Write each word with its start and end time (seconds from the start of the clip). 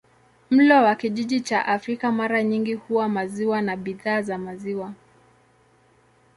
Mlo 0.49 0.83
wa 0.83 0.95
kijiji 0.95 1.39
cha 1.41 1.65
Afrika 1.65 2.11
mara 2.11 2.43
nyingi 2.43 2.73
huwa 2.73 3.09
maziwa 3.09 3.61
na 3.61 3.77
bidhaa 3.77 4.21
za 4.21 4.37
maziwa. 4.37 4.93